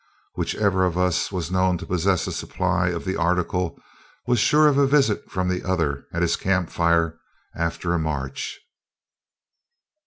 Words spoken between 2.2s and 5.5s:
a supply of the article was sure of a visit from